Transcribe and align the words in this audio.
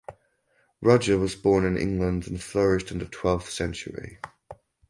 Roger 0.81 1.15
was 1.19 1.35
born 1.35 1.63
in 1.63 1.77
England 1.77 2.25
and 2.27 2.41
flourished 2.41 2.89
in 2.89 2.97
the 2.97 3.05
twelfth 3.05 3.51
century. 3.51 4.17